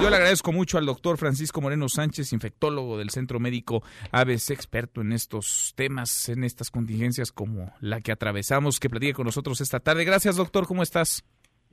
Yo 0.00 0.08
le 0.10 0.16
agradezco 0.16 0.52
mucho 0.52 0.78
al 0.78 0.86
doctor 0.86 1.18
Francisco 1.18 1.60
Moreno 1.60 1.88
Sánchez, 1.88 2.32
infectólogo 2.32 2.96
del 2.96 3.10
Centro 3.10 3.38
Médico 3.38 3.82
ABC, 4.10 4.50
experto 4.50 5.02
en 5.02 5.12
estos 5.12 5.74
temas, 5.76 6.28
en 6.28 6.44
estas 6.44 6.70
contingencias 6.70 7.30
como 7.30 7.72
la 7.80 8.00
que 8.00 8.12
atravesamos, 8.12 8.80
que 8.80 8.88
platique 8.88 9.14
con 9.14 9.26
nosotros 9.26 9.60
esta 9.60 9.80
tarde. 9.80 10.04
Gracias, 10.04 10.36
doctor, 10.36 10.66
¿cómo 10.66 10.82
estás? 10.82 11.24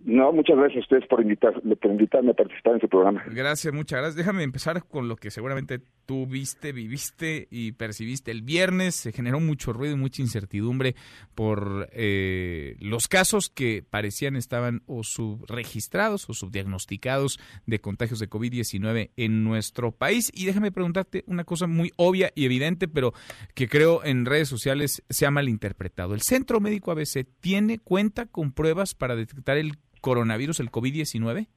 No, 0.04 0.32
muchas 0.32 0.58
gracias 0.58 0.78
a 0.78 0.82
ustedes 0.82 1.08
por, 1.08 1.22
invitar, 1.22 1.54
por 1.62 1.92
invitarme 1.92 2.32
a 2.32 2.34
participar 2.34 2.76
en 2.76 2.82
su 2.82 2.88
programa. 2.88 3.24
Gracias, 3.28 3.74
muchas 3.74 4.00
gracias. 4.00 4.16
Déjame 4.16 4.44
empezar 4.44 4.84
con 4.88 5.08
lo 5.08 5.16
que 5.16 5.32
seguramente 5.32 5.80
tú 6.06 6.28
viste, 6.28 6.74
viviste 6.74 7.48
y 7.50 7.72
percibiste. 7.72 8.30
El 8.30 8.44
viernes 8.44 8.96
se 8.96 9.12
generó 9.12 9.40
mucho 9.40 9.74
ruido 9.74 9.96
y 9.96 9.98
mucha 9.98 10.22
incertidumbre 10.22 10.96
por 11.34 11.90
eh, 11.92 12.76
los 12.80 13.08
casos 13.08 13.50
que 13.50 13.84
parecían 13.90 14.36
estaban 14.36 14.84
o 14.86 15.04
subregistrados 15.04 16.30
o 16.30 16.34
subdiagnosticados 16.34 17.40
de 17.66 17.80
contagios 17.80 18.20
de 18.20 18.30
COVID-19 18.30 19.12
en 19.16 19.44
nuestro 19.44 19.92
país. 19.92 20.32
Y 20.36 20.46
déjame 20.46 20.72
preguntarte 20.72 21.24
una 21.26 21.46
cosa 21.46 21.66
muy 21.66 21.92
obvia 21.96 22.32
y 22.36 22.46
evidente, 22.46 22.88
pero 22.88 23.14
que 23.56 23.68
creo 23.68 24.04
en 24.04 24.26
redes 24.26 24.50
sociales 24.50 25.04
se 25.10 25.26
ha 25.26 25.32
malinterpretado. 25.32 26.14
¿El 26.14 26.22
Centro 26.22 26.60
Médico 26.60 26.92
ABC 26.92 27.26
tiene 27.40 27.80
cuenta 27.80 28.28
con 28.28 28.52
pruebas 28.52 28.94
para 28.94 29.16
detectar 29.16 29.58
el 29.58 29.78
coronavirus, 30.06 30.60
el 30.60 30.70
COVID-19? 30.70 31.48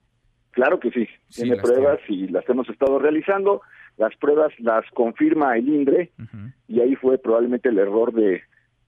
Claro 0.52 0.80
que 0.80 0.90
sí, 0.90 1.06
tiene 1.28 1.56
pruebas 1.56 2.00
y 2.08 2.28
las 2.28 2.48
hemos 2.48 2.66
estado 2.70 2.98
realizando. 2.98 3.60
Las 3.98 4.16
pruebas 4.16 4.52
las 4.58 4.86
confirma 4.94 5.54
el 5.58 5.68
INDRE 5.68 6.10
y 6.66 6.80
ahí 6.80 6.96
fue 6.96 7.18
probablemente 7.18 7.68
el 7.68 7.78
error 7.78 8.14
de 8.14 8.40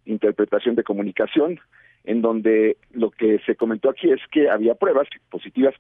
interpretación 0.07 0.77
de 0.77 0.83
comunicación, 0.83 1.61
en 2.05 2.23
donde 2.23 2.79
lo 2.93 3.11
que 3.11 3.39
se 3.45 3.55
comentó 3.55 3.91
aquí 3.91 4.11
es 4.11 4.21
que 4.33 4.49
había 4.49 4.77
pruebas 4.77 5.09
positivas 5.29 5.75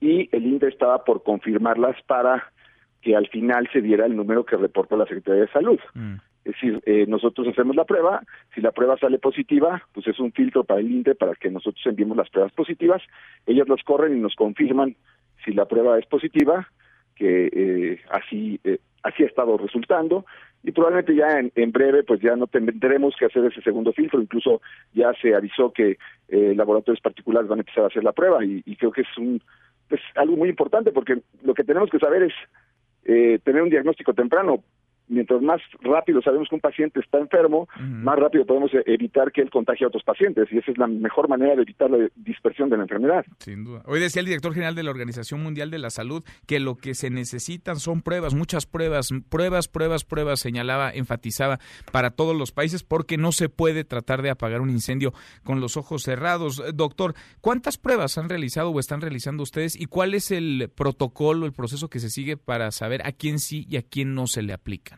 y 0.00 0.28
el 0.32 0.44
INDRE 0.44 0.70
estaba 0.70 1.04
por 1.04 1.22
confirmarlas 1.22 1.96
para 2.08 2.52
que 3.00 3.14
al 3.14 3.28
final 3.28 3.68
se 3.72 3.80
diera 3.80 4.06
el 4.06 4.16
número 4.16 4.44
que 4.44 4.56
reportó 4.56 4.96
la 4.96 5.06
Secretaría 5.06 5.42
de 5.42 5.52
Salud. 5.52 5.78
Mm. 5.94 6.16
Es 6.44 6.52
decir, 6.52 6.82
eh, 6.84 7.06
nosotros 7.08 7.48
hacemos 7.48 7.74
la 7.74 7.84
prueba, 7.84 8.22
si 8.54 8.60
la 8.60 8.70
prueba 8.70 8.98
sale 8.98 9.18
positiva, 9.18 9.82
pues 9.92 10.06
es 10.06 10.18
un 10.20 10.30
filtro 10.32 10.62
para 10.62 10.80
el 10.80 10.90
INDE 10.90 11.14
para 11.14 11.34
que 11.34 11.50
nosotros 11.50 11.84
enviemos 11.86 12.18
las 12.18 12.28
pruebas 12.28 12.52
positivas, 12.52 13.02
ellos 13.46 13.66
los 13.66 13.82
corren 13.82 14.16
y 14.16 14.20
nos 14.20 14.34
confirman 14.34 14.94
si 15.42 15.52
la 15.52 15.64
prueba 15.64 15.98
es 15.98 16.04
positiva, 16.04 16.68
que 17.16 17.48
eh, 17.50 18.00
así 18.10 18.60
eh, 18.64 18.78
así 19.02 19.22
ha 19.22 19.26
estado 19.26 19.56
resultando. 19.56 20.26
Y 20.62 20.72
probablemente 20.72 21.14
ya 21.14 21.38
en, 21.38 21.72
breve 21.72 22.04
pues 22.04 22.20
ya 22.20 22.36
no 22.36 22.46
tendremos 22.46 23.14
que 23.18 23.26
hacer 23.26 23.44
ese 23.44 23.60
segundo 23.60 23.92
filtro. 23.92 24.20
Incluso 24.20 24.62
ya 24.94 25.12
se 25.20 25.34
avisó 25.34 25.70
que 25.72 25.98
laboratorios 26.28 27.02
particulares 27.02 27.48
van 27.48 27.58
a 27.58 27.62
empezar 27.62 27.84
a 27.84 27.88
hacer 27.88 28.02
la 28.02 28.12
prueba 28.12 28.42
y, 28.42 28.62
y, 28.64 28.76
creo 28.76 28.90
que 28.90 29.02
es 29.02 29.18
un 29.18 29.42
pues 29.88 30.00
algo 30.14 30.36
muy 30.36 30.48
importante 30.48 30.90
porque 30.90 31.20
lo 31.42 31.52
que 31.52 31.64
tenemos 31.64 31.90
que 31.90 31.98
saber 31.98 32.22
es 32.22 33.42
tener 33.42 33.62
un 33.62 33.68
diagnóstico 33.68 34.14
temprano 34.14 34.64
mientras 35.08 35.42
más 35.42 35.60
rápido 35.80 36.22
sabemos 36.22 36.48
que 36.48 36.54
un 36.54 36.60
paciente 36.60 37.00
está 37.00 37.18
enfermo, 37.18 37.68
más 37.78 38.18
rápido 38.18 38.46
podemos 38.46 38.72
e-, 38.74 38.82
evitar 38.86 39.32
que 39.32 39.40
él 39.40 39.50
contagie 39.50 39.84
a 39.84 39.88
otros 39.88 40.02
pacientes 40.02 40.48
y 40.50 40.58
esa 40.58 40.70
es 40.70 40.78
la 40.78 40.86
mejor 40.86 41.28
manera 41.28 41.54
de 41.56 41.62
evitar 41.62 41.90
la 41.90 42.08
dispersión 42.16 42.70
de 42.70 42.76
la 42.76 42.84
enfermedad. 42.84 43.24
Sin 43.38 43.64
duda. 43.64 43.82
Hoy 43.86 44.00
decía 44.00 44.20
el 44.20 44.26
director 44.26 44.52
general 44.52 44.74
de 44.74 44.82
la 44.82 44.90
Organización 44.90 45.42
Mundial 45.42 45.70
de 45.70 45.78
la 45.78 45.90
Salud 45.90 46.24
que 46.46 46.60
lo 46.60 46.76
que 46.76 46.94
se 46.94 47.10
necesitan 47.10 47.76
son 47.76 48.02
pruebas, 48.02 48.34
muchas 48.34 48.66
pruebas, 48.66 49.10
pruebas, 49.28 49.68
pruebas, 49.68 50.04
pruebas, 50.04 50.40
señalaba, 50.40 50.90
enfatizaba 50.90 51.58
para 51.92 52.10
todos 52.10 52.36
los 52.36 52.52
países 52.52 52.82
porque 52.82 53.16
no 53.16 53.32
se 53.32 53.48
puede 53.48 53.84
tratar 53.84 54.22
de 54.22 54.30
apagar 54.30 54.60
un 54.60 54.70
incendio 54.70 55.12
con 55.42 55.60
los 55.60 55.76
ojos 55.76 56.02
cerrados. 56.02 56.62
Doctor, 56.74 57.14
¿cuántas 57.40 57.78
pruebas 57.78 58.18
han 58.18 58.28
realizado 58.28 58.70
o 58.70 58.80
están 58.80 59.00
realizando 59.00 59.42
ustedes 59.42 59.78
y 59.78 59.86
cuál 59.86 60.14
es 60.14 60.30
el 60.30 60.70
protocolo, 60.74 61.46
el 61.46 61.52
proceso 61.52 61.88
que 61.88 62.00
se 62.00 62.10
sigue 62.10 62.36
para 62.36 62.70
saber 62.70 63.06
a 63.06 63.12
quién 63.12 63.38
sí 63.38 63.66
y 63.68 63.76
a 63.76 63.82
quién 63.82 64.14
no 64.14 64.26
se 64.26 64.42
le 64.42 64.52
aplica? 64.52 64.93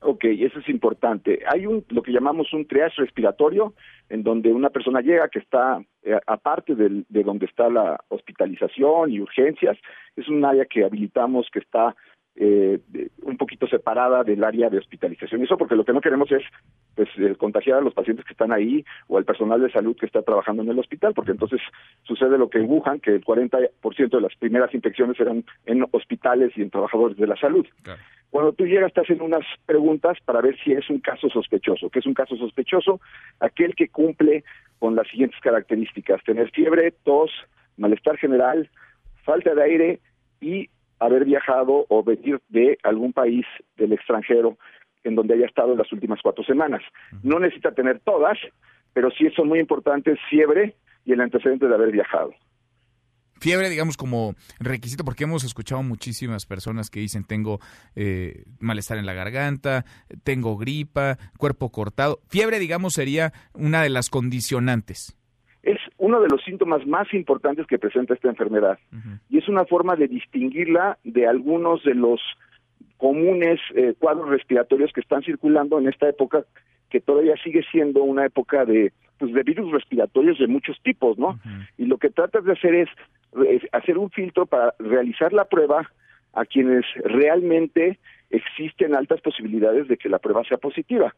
Ok, 0.00 0.24
eso 0.24 0.60
es 0.60 0.68
importante. 0.68 1.40
Hay 1.52 1.66
un 1.66 1.84
lo 1.88 2.02
que 2.02 2.12
llamamos 2.12 2.52
un 2.52 2.66
triage 2.66 3.02
respiratorio, 3.02 3.74
en 4.08 4.22
donde 4.22 4.52
una 4.52 4.70
persona 4.70 5.00
llega 5.00 5.28
que 5.28 5.40
está 5.40 5.82
eh, 6.04 6.18
aparte 6.26 6.74
de 6.76 7.22
donde 7.24 7.46
está 7.46 7.68
la 7.68 7.98
hospitalización 8.08 9.10
y 9.10 9.20
urgencias, 9.20 9.76
es 10.16 10.28
un 10.28 10.44
área 10.44 10.66
que 10.66 10.84
habilitamos 10.84 11.48
que 11.52 11.58
está 11.58 11.96
eh, 12.40 12.78
un 13.22 13.36
poquito 13.36 13.66
separada 13.66 14.22
del 14.22 14.44
área 14.44 14.70
de 14.70 14.78
hospitalización. 14.78 15.42
Eso 15.42 15.58
porque 15.58 15.74
lo 15.74 15.84
que 15.84 15.92
no 15.92 16.00
queremos 16.00 16.30
es 16.30 16.42
pues 16.94 17.08
contagiar 17.36 17.78
a 17.78 17.80
los 17.80 17.94
pacientes 17.94 18.24
que 18.24 18.32
están 18.32 18.52
ahí 18.52 18.84
o 19.08 19.18
al 19.18 19.24
personal 19.24 19.60
de 19.60 19.72
salud 19.72 19.96
que 19.96 20.06
está 20.06 20.22
trabajando 20.22 20.62
en 20.62 20.68
el 20.68 20.78
hospital, 20.78 21.14
porque 21.14 21.32
entonces 21.32 21.60
sucede 22.04 22.38
lo 22.38 22.48
que 22.48 22.58
en 22.58 22.70
Wuhan, 22.70 23.00
que 23.00 23.16
el 23.16 23.24
40% 23.24 23.70
de 24.08 24.20
las 24.20 24.36
primeras 24.36 24.72
infecciones 24.72 25.18
eran 25.18 25.44
en 25.66 25.84
hospitales 25.90 26.52
y 26.56 26.62
en 26.62 26.70
trabajadores 26.70 27.16
de 27.16 27.26
la 27.26 27.36
salud. 27.36 27.66
Cuando 28.30 28.52
tú 28.52 28.66
llegas 28.66 28.92
te 28.92 29.00
hacen 29.00 29.20
unas 29.20 29.44
preguntas 29.66 30.18
para 30.24 30.40
ver 30.40 30.56
si 30.62 30.72
es 30.72 30.88
un 30.90 31.00
caso 31.00 31.28
sospechoso. 31.30 31.90
¿Qué 31.90 31.98
es 31.98 32.06
un 32.06 32.14
caso 32.14 32.36
sospechoso? 32.36 33.00
Aquel 33.40 33.74
que 33.74 33.88
cumple 33.88 34.44
con 34.78 34.94
las 34.94 35.08
siguientes 35.08 35.40
características: 35.40 36.22
tener 36.22 36.50
fiebre, 36.50 36.92
tos, 37.04 37.32
malestar 37.76 38.16
general, 38.16 38.70
falta 39.24 39.54
de 39.54 39.62
aire 39.62 40.00
y 40.40 40.68
haber 40.98 41.24
viajado 41.24 41.86
o 41.88 42.02
venir 42.02 42.40
de 42.48 42.78
algún 42.82 43.12
país 43.12 43.46
del 43.76 43.92
extranjero 43.92 44.58
en 45.04 45.14
donde 45.14 45.34
haya 45.34 45.46
estado 45.46 45.72
en 45.72 45.78
las 45.78 45.92
últimas 45.92 46.20
cuatro 46.22 46.44
semanas. 46.44 46.82
No 47.22 47.38
necesita 47.38 47.72
tener 47.72 48.00
todas, 48.00 48.38
pero 48.92 49.10
sí 49.10 49.28
son 49.34 49.48
muy 49.48 49.60
importantes 49.60 50.18
fiebre 50.28 50.76
y 51.04 51.12
el 51.12 51.20
antecedente 51.20 51.66
de 51.66 51.74
haber 51.74 51.92
viajado. 51.92 52.32
Fiebre, 53.40 53.70
digamos, 53.70 53.96
como 53.96 54.34
requisito, 54.58 55.04
porque 55.04 55.22
hemos 55.22 55.44
escuchado 55.44 55.82
muchísimas 55.84 56.44
personas 56.44 56.90
que 56.90 56.98
dicen 56.98 57.24
tengo 57.24 57.60
eh, 57.94 58.44
malestar 58.58 58.98
en 58.98 59.06
la 59.06 59.12
garganta, 59.12 59.84
tengo 60.24 60.56
gripa, 60.56 61.18
cuerpo 61.38 61.70
cortado. 61.70 62.20
Fiebre, 62.28 62.58
digamos, 62.58 62.94
sería 62.94 63.32
una 63.54 63.82
de 63.82 63.90
las 63.90 64.10
condicionantes 64.10 65.17
es 65.17 65.17
uno 66.08 66.20
de 66.20 66.28
los 66.28 66.42
síntomas 66.42 66.86
más 66.86 67.12
importantes 67.12 67.66
que 67.66 67.78
presenta 67.78 68.14
esta 68.14 68.28
enfermedad. 68.28 68.78
Y 69.28 69.38
es 69.38 69.48
una 69.48 69.66
forma 69.66 69.94
de 69.94 70.08
distinguirla 70.08 70.98
de 71.04 71.26
algunos 71.26 71.84
de 71.84 71.94
los 71.94 72.20
comunes 72.96 73.60
eh, 73.74 73.94
cuadros 73.98 74.28
respiratorios 74.30 74.90
que 74.92 75.00
están 75.00 75.22
circulando 75.22 75.78
en 75.78 75.86
esta 75.86 76.08
época 76.08 76.44
que 76.90 77.00
todavía 77.00 77.34
sigue 77.44 77.62
siendo 77.70 78.02
una 78.02 78.24
época 78.24 78.64
de 78.64 78.92
pues 79.18 79.34
de 79.34 79.42
virus 79.42 79.70
respiratorios 79.72 80.38
de 80.38 80.46
muchos 80.46 80.80
tipos, 80.82 81.18
¿no? 81.18 81.40
Y 81.76 81.86
lo 81.86 81.98
que 81.98 82.08
tratas 82.08 82.44
de 82.44 82.52
hacer 82.52 82.74
es, 82.74 82.88
es 83.48 83.62
hacer 83.72 83.98
un 83.98 84.10
filtro 84.10 84.46
para 84.46 84.74
realizar 84.78 85.32
la 85.32 85.44
prueba 85.44 85.90
a 86.34 86.44
quienes 86.44 86.84
realmente 87.02 87.98
existen 88.30 88.94
altas 88.94 89.20
posibilidades 89.20 89.88
de 89.88 89.96
que 89.96 90.08
la 90.08 90.18
prueba 90.18 90.44
sea 90.44 90.58
positiva. 90.58 91.14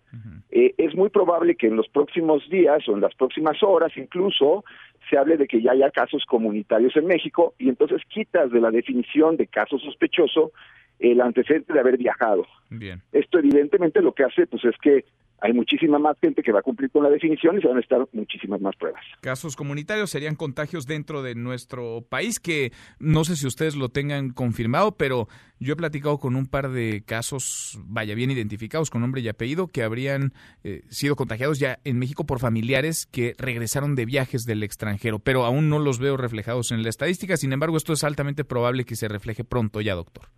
Eh, 0.50 0.74
es 0.78 0.94
muy 0.94 1.08
probable 1.08 1.56
que 1.56 1.66
en 1.66 1.76
los 1.76 1.88
próximos 1.88 2.48
días 2.48 2.88
o 2.88 2.92
en 2.92 3.00
las 3.00 3.14
próximas 3.14 3.62
horas 3.62 3.92
incluso 3.96 4.64
se 5.08 5.18
hable 5.18 5.36
de 5.36 5.46
que 5.46 5.60
ya 5.60 5.72
haya 5.72 5.90
casos 5.90 6.24
comunitarios 6.24 6.96
en 6.96 7.06
México 7.06 7.54
y 7.58 7.68
entonces 7.68 8.02
quitas 8.08 8.50
de 8.50 8.60
la 8.60 8.70
definición 8.70 9.36
de 9.36 9.48
caso 9.48 9.78
sospechoso 9.78 10.52
el 11.00 11.20
antecedente 11.20 11.72
de 11.72 11.80
haber 11.80 11.96
viajado. 11.96 12.46
Bien. 12.68 13.02
Esto 13.12 13.38
evidentemente 13.38 14.00
lo 14.02 14.12
que 14.12 14.24
hace 14.24 14.46
pues 14.46 14.64
es 14.64 14.76
que 14.80 15.04
hay 15.42 15.52
muchísima 15.52 15.98
más 15.98 16.18
gente 16.20 16.42
que 16.42 16.52
va 16.52 16.60
a 16.60 16.62
cumplir 16.62 16.90
con 16.90 17.02
la 17.02 17.08
definición 17.08 17.56
y 17.56 17.62
se 17.62 17.68
van 17.68 17.78
a 17.78 17.80
estar 17.80 18.06
muchísimas 18.12 18.60
más 18.60 18.76
pruebas. 18.76 19.02
Casos 19.20 19.56
comunitarios 19.56 20.10
serían 20.10 20.36
contagios 20.36 20.86
dentro 20.86 21.22
de 21.22 21.34
nuestro 21.34 22.04
país 22.08 22.38
que 22.38 22.72
no 22.98 23.24
sé 23.24 23.36
si 23.36 23.46
ustedes 23.46 23.74
lo 23.74 23.88
tengan 23.88 24.30
confirmado, 24.30 24.96
pero 24.96 25.28
yo 25.58 25.72
he 25.72 25.76
platicado 25.76 26.18
con 26.18 26.36
un 26.36 26.46
par 26.46 26.70
de 26.70 27.02
casos, 27.06 27.80
vaya 27.84 28.14
bien 28.14 28.30
identificados 28.30 28.90
con 28.90 29.00
nombre 29.00 29.22
y 29.22 29.28
apellido, 29.28 29.66
que 29.66 29.82
habrían 29.82 30.32
eh, 30.62 30.82
sido 30.88 31.16
contagiados 31.16 31.58
ya 31.58 31.78
en 31.84 31.98
México 31.98 32.26
por 32.26 32.38
familiares 32.38 33.06
que 33.06 33.34
regresaron 33.38 33.94
de 33.94 34.04
viajes 34.04 34.44
del 34.44 34.62
extranjero, 34.62 35.20
pero 35.20 35.44
aún 35.44 35.70
no 35.70 35.78
los 35.78 35.98
veo 35.98 36.18
reflejados 36.18 36.70
en 36.70 36.82
la 36.82 36.90
estadística. 36.90 37.36
Sin 37.38 37.52
embargo, 37.52 37.78
esto 37.78 37.94
es 37.94 38.04
altamente 38.04 38.44
probable 38.44 38.84
que 38.84 38.96
se 38.96 39.08
refleje 39.08 39.44
pronto 39.44 39.80
ya, 39.80 39.94
doctor. 39.94 40.28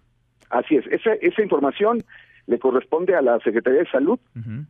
Así 0.53 0.77
es, 0.77 0.87
esa, 0.89 1.15
esa 1.15 1.43
información 1.43 2.03
le 2.47 2.59
corresponde 2.59 3.15
a 3.15 3.23
la 3.23 3.41
Secretaría 3.41 3.81
de 3.81 3.91
Salud 3.91 4.19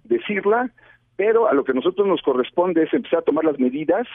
decirla, 0.04 0.70
pero 1.16 1.48
a 1.48 1.54
lo 1.54 1.64
que 1.64 1.74
nosotros 1.74 2.06
nos 2.06 2.22
corresponde 2.22 2.84
es 2.84 2.94
empezar 2.94 3.18
a 3.18 3.22
tomar 3.22 3.44
las 3.44 3.58
medidas 3.58 4.06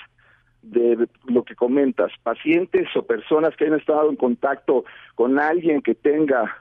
de 0.61 1.07
lo 1.25 1.43
que 1.43 1.55
comentas, 1.55 2.11
pacientes 2.23 2.87
o 2.95 3.03
personas 3.03 3.55
que 3.55 3.65
hayan 3.65 3.79
estado 3.79 4.09
en 4.09 4.15
contacto 4.15 4.85
con 5.15 5.39
alguien 5.39 5.81
que 5.81 5.93
tenga 5.93 6.55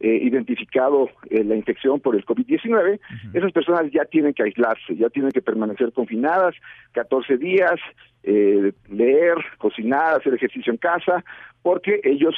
eh, 0.00 0.20
identificado 0.22 1.08
eh, 1.30 1.42
la 1.42 1.56
infección 1.56 2.00
por 2.00 2.14
el 2.14 2.24
COVID-19, 2.24 3.00
esas 3.34 3.52
personas 3.52 3.90
ya 3.92 4.04
tienen 4.04 4.32
que 4.34 4.44
aislarse, 4.44 4.94
ya 4.96 5.08
tienen 5.08 5.32
que 5.32 5.42
permanecer 5.42 5.92
confinadas 5.92 6.54
14 6.92 7.36
días, 7.36 7.80
eh, 8.22 8.72
leer, 8.88 9.36
cocinar, 9.58 10.14
hacer 10.16 10.34
ejercicio 10.34 10.72
en 10.72 10.78
casa, 10.78 11.24
porque 11.62 12.00
ellos 12.04 12.34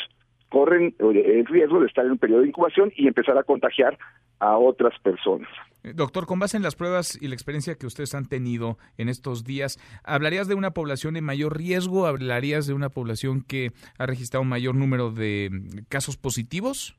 corren 0.51 0.95
el 0.99 1.47
riesgo 1.47 1.81
de 1.81 1.87
estar 1.87 2.05
en 2.05 2.13
un 2.13 2.19
periodo 2.19 2.43
de 2.43 2.49
incubación 2.49 2.93
y 2.97 3.07
empezar 3.07 3.39
a 3.39 3.45
contagiar 3.45 3.97
a 4.41 4.59
otras 4.59 4.99
personas. 5.01 5.49
Eh, 5.83 5.93
doctor, 5.95 6.27
con 6.27 6.39
base 6.39 6.57
en 6.57 6.63
las 6.63 6.75
pruebas 6.75 7.19
y 7.21 7.29
la 7.29 7.35
experiencia 7.35 7.77
que 7.77 7.87
ustedes 7.87 8.15
han 8.15 8.27
tenido 8.27 8.77
en 8.99 9.09
estos 9.09 9.45
días, 9.45 9.79
¿hablarías 10.05 10.49
de 10.49 10.55
una 10.55 10.73
población 10.73 11.17
en 11.17 11.25
mayor 11.25 11.57
riesgo? 11.57 12.07
¿Hablarías 12.07 12.67
de 12.67 12.75
una 12.75 12.91
población 12.91 13.43
que 13.43 13.73
ha 13.99 14.07
registrado 14.07 14.43
un 14.43 14.49
mayor 14.49 14.75
número 14.75 15.11
de 15.11 15.51
casos 15.89 16.17
positivos? 16.17 16.97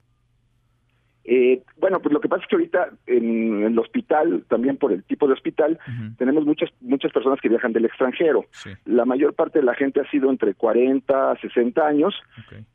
Eh, 1.23 1.61
bueno, 1.77 1.99
pues 1.99 2.13
lo 2.13 2.19
que 2.19 2.27
pasa 2.27 2.43
es 2.43 2.49
que 2.49 2.55
ahorita 2.55 2.89
en, 3.05 3.63
el 3.63 3.77
hospital, 3.77 4.43
también 4.47 4.77
por 4.77 4.91
el 4.91 5.03
tipo 5.03 5.27
de 5.27 5.33
hospital, 5.33 5.79
tenemos 6.17 6.45
muchas 6.45 6.69
muchas 6.81 7.11
personas 7.11 7.39
que 7.39 7.49
viajan 7.49 7.73
del 7.73 7.85
extranjero. 7.85 8.45
La 8.85 9.05
mayor 9.05 9.33
parte 9.33 9.59
de 9.59 9.65
la 9.65 9.75
gente 9.75 10.01
ha 10.01 10.09
sido 10.09 10.29
entre 10.29 10.53
40 10.55 11.31
a 11.31 11.39
60 11.39 11.85
años 11.85 12.15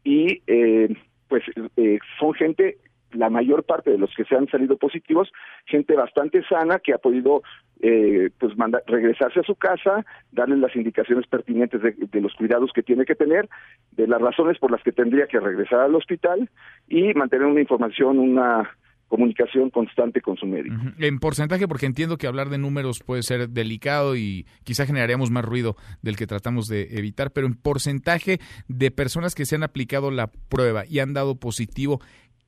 y 0.05 0.43
eh, 0.47 0.95
pues 1.29 1.43
eh, 1.77 1.99
son 2.19 2.35
gente 2.35 2.79
la 3.13 3.31
mayor 3.31 3.65
parte 3.65 3.91
de 3.91 3.99
los 3.99 4.15
que 4.15 4.25
se 4.25 4.37
han 4.37 4.49
salido 4.49 4.77
positivos, 4.77 5.33
gente 5.65 5.95
bastante 5.95 6.43
sana 6.45 6.79
que 6.79 6.93
ha 6.93 6.99
podido 6.99 7.43
eh, 7.89 8.31
pues 8.41 8.53
regresarse 8.89 9.39
a 9.39 9.45
su 9.45 9.55
casa, 9.55 10.05
darle 10.33 10.57
las 10.57 10.75
indicaciones 10.75 11.25
pertinentes 11.29 11.81
de, 11.81 12.21
los 12.21 12.35
cuidados 12.35 12.73
que 12.75 12.83
tiene 12.83 13.05
que 13.05 13.15
tener, 13.15 13.49
de 13.93 14.09
las 14.09 14.21
razones 14.21 14.59
por 14.59 14.73
las 14.73 14.83
que 14.83 14.91
tendría 14.91 15.29
que 15.29 15.39
regresar 15.39 15.79
al 15.79 15.95
hospital 15.95 16.51
y 16.89 17.15
mantener 17.15 17.47
una 17.47 17.61
información, 17.61 18.19
una 18.19 18.69
comunicación 19.07 19.71
constante 19.71 20.21
con 20.21 20.37
su 20.37 20.47
médico. 20.47 20.75
En 20.99 21.21
porcentaje, 21.21 21.69
porque 21.69 21.87
entiendo 21.87 22.17
que 22.17 22.27
hablar 22.27 22.49
de 22.49 22.59
números 22.59 23.05
puede 23.07 23.23
ser 23.23 23.51
delicado 23.51 24.17
y 24.17 24.47
quizá 24.65 24.85
generaríamos 24.85 25.31
más 25.31 25.45
ruido 25.45 25.77
del 26.03 26.17
que 26.17 26.27
tratamos 26.27 26.67
de 26.67 26.89
evitar, 26.99 27.31
pero 27.31 27.47
en 27.47 27.55
porcentaje 27.55 28.41
de 28.67 28.91
personas 28.91 29.37
que 29.37 29.45
se 29.45 29.55
han 29.55 29.63
aplicado 29.63 30.11
la 30.11 30.33
prueba 30.49 30.83
y 30.89 30.99
han 30.99 31.15
dado 31.15 31.37
positivo, 31.37 32.01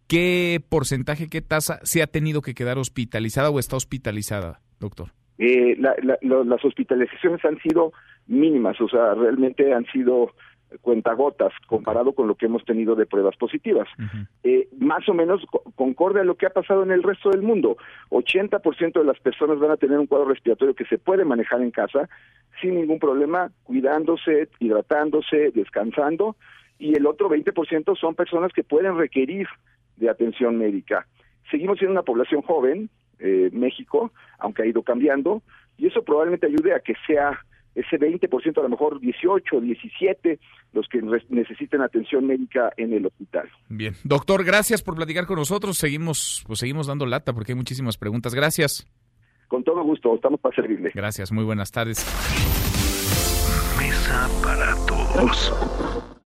¿qué 0.08 0.61
porcentaje, 0.69 1.29
qué 1.29 1.43
tasa 1.43 1.79
se 1.84 2.02
ha 2.02 2.08
tenido 2.08 2.43
que 2.43 2.55
quedar 2.55 2.76
hospitalizada 2.76 3.50
o 3.50 3.61
está 3.61 3.76
hospitalizada, 3.76 4.62
doctor? 4.81 5.12
Eh, 5.38 5.76
las 5.79 6.64
hospitalizaciones 6.64 7.44
han 7.44 7.58
sido 7.61 7.93
mínimas, 8.26 8.81
o 8.81 8.88
sea, 8.88 9.14
realmente 9.14 9.73
han 9.73 9.87
sido 9.87 10.32
cuentagotas 10.82 11.52
comparado 11.67 12.12
con 12.12 12.29
lo 12.29 12.35
que 12.35 12.46
hemos 12.46 12.64
tenido 12.64 12.94
de 12.94 13.06
pruebas 13.06 13.37
positivas. 13.37 13.88
eh, 14.44 14.69
más 14.79 15.08
o 15.08 15.14
menos 15.14 15.43
concorde 15.76 16.20
a 16.20 16.25
lo 16.25 16.37
que 16.37 16.46
ha 16.46 16.50
pasado 16.50 16.82
en 16.82 16.90
el 16.90 17.02
resto 17.02 17.31
del 17.31 17.43
mundo. 17.43 17.76
80% 18.11 18.99
de 18.99 19.05
las 19.05 19.19
personas 19.20 19.58
van 19.58 19.70
a 19.70 19.76
tener 19.76 19.99
un 19.99 20.06
cuadro 20.06 20.29
respiratorio 20.29 20.75
que 20.75 20.85
se 20.85 20.99
puede 20.99 21.25
manejar 21.25 21.62
en 21.62 21.70
casa 21.70 22.08
sin 22.61 22.75
ningún 22.75 22.99
problema, 22.99 23.50
cuidándose, 23.62 24.49
hidratándose, 24.58 25.52
descansando, 25.55 26.37
y 26.79 26.94
el 26.94 27.06
otro 27.06 27.29
20% 27.29 27.96
son 27.96 28.14
personas 28.14 28.52
que 28.52 28.64
pueden 28.64 28.96
requerir 28.99 29.46
de 29.96 30.08
atención 30.08 30.58
médica. 30.58 31.06
Seguimos 31.50 31.79
siendo 31.79 31.93
una 31.93 32.02
población 32.02 32.43
joven, 32.43 32.91
eh, 33.19 33.50
México, 33.53 34.12
aunque 34.38 34.62
ha 34.62 34.67
ido 34.67 34.82
cambiando, 34.82 35.43
y 35.76 35.87
eso 35.87 36.03
probablemente 36.03 36.47
ayude 36.47 36.75
a 36.75 36.81
que 36.81 36.94
sea 37.06 37.38
ese 37.75 37.99
20%, 37.99 38.59
a 38.59 38.62
lo 38.62 38.69
mejor 38.69 39.00
18, 39.00 39.61
17, 39.61 40.41
los 40.73 40.88
que 40.88 41.00
necesiten 41.29 41.81
atención 41.81 42.26
médica 42.26 42.73
en 42.76 42.93
el 42.93 43.06
hospital. 43.06 43.49
Bien, 43.69 43.94
doctor, 44.05 44.44
gracias 44.44 44.82
por 44.82 44.97
platicar 44.97 45.26
con 45.26 45.37
nosotros. 45.37 45.79
Seguimos, 45.79 46.43
pues 46.47 46.59
seguimos 46.59 46.88
dando 46.88 47.06
lata 47.06 47.32
porque 47.32 47.53
hay 47.53 47.56
muchísimas 47.56 47.97
preguntas. 47.97 48.35
Gracias. 48.35 48.87
Con 49.47 49.65
todo 49.65 49.82
gusto, 49.82 50.15
estamos 50.15 50.41
para 50.41 50.55
servirle. 50.56 50.91
Gracias, 50.94 51.32
muy 51.32 51.44
buenas 51.44 51.70
tardes. 51.70 52.05
Mesa 53.79 54.29
para 54.43 54.75
todos. 54.87 56.09